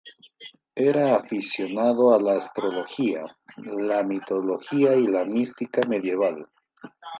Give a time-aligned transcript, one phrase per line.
[0.89, 6.47] Era aficionado a la astrología, la mitología y la mística medieval.